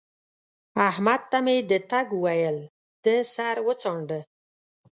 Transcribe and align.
احمد 0.89 1.21
ته 1.31 1.37
مې 1.45 1.57
د 1.69 1.71
تګ 1.91 2.07
وويل؛ 2.21 2.57
ده 3.03 3.15
سر 3.33 3.57
وڅانډه 3.67 4.19